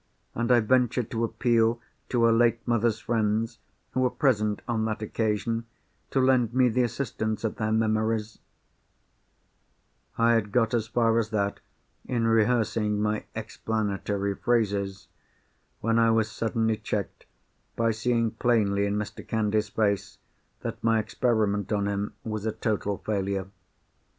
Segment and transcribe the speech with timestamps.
[0.33, 3.59] And I venture to appeal to her late mother's friends
[3.91, 5.67] who were present on that occasion,
[6.09, 8.39] to lend me the assistance of their memories——"
[10.17, 11.59] I had got as far as that
[12.03, 15.07] in rehearsing my explanatory phrases,
[15.81, 17.27] when I was suddenly checked
[17.75, 19.21] by seeing plainly in Mr.
[19.27, 20.17] Candy's face
[20.61, 23.49] that my experiment on him was a total failure.